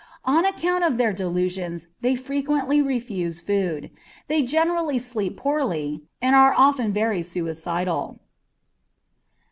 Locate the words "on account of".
0.25-0.97